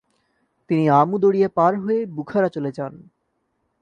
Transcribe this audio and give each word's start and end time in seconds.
তিনি 0.69 0.83
আমু 0.91 1.15
দরিয়া 1.17 1.49
পার 1.49 1.73
হয়ে 1.79 1.99
বুখারা 2.15 2.49
চলে 2.49 2.71
যান। 2.71 2.93